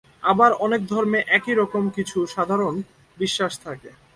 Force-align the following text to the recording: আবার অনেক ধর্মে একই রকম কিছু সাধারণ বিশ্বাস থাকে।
আবার 0.23 0.51
অনেক 0.65 0.81
ধর্মে 0.87 1.19
একই 1.37 1.53
রকম 1.53 1.83
কিছু 1.89 2.17
সাধারণ 2.27 2.75
বিশ্বাস 3.17 3.53
থাকে। 3.63 3.89